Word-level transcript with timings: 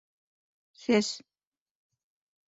Сәс 0.81 1.11